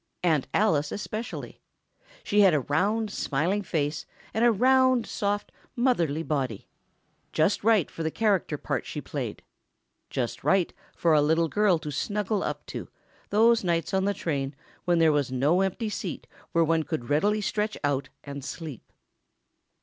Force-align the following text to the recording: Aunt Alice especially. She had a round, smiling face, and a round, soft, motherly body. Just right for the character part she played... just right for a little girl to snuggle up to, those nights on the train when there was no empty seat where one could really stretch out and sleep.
Aunt 0.23 0.47
Alice 0.51 0.91
especially. 0.91 1.61
She 2.23 2.39
had 2.41 2.55
a 2.55 2.59
round, 2.61 3.11
smiling 3.11 3.61
face, 3.61 4.07
and 4.33 4.43
a 4.43 4.51
round, 4.51 5.05
soft, 5.05 5.51
motherly 5.75 6.23
body. 6.23 6.67
Just 7.31 7.63
right 7.63 7.91
for 7.91 8.01
the 8.01 8.09
character 8.09 8.57
part 8.57 8.87
she 8.87 8.99
played... 8.99 9.43
just 10.09 10.43
right 10.43 10.73
for 10.95 11.13
a 11.13 11.21
little 11.21 11.47
girl 11.49 11.77
to 11.77 11.91
snuggle 11.91 12.41
up 12.41 12.65
to, 12.65 12.87
those 13.29 13.63
nights 13.63 13.93
on 13.93 14.05
the 14.05 14.15
train 14.15 14.55
when 14.85 14.97
there 14.97 15.11
was 15.11 15.31
no 15.31 15.61
empty 15.61 15.87
seat 15.89 16.25
where 16.51 16.63
one 16.63 16.81
could 16.81 17.11
really 17.11 17.39
stretch 17.39 17.77
out 17.83 18.09
and 18.23 18.43
sleep. 18.43 18.81